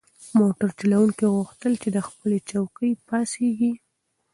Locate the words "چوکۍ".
2.49-2.91